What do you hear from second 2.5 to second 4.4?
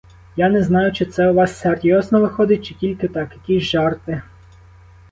чи тільки так, якісь жарти.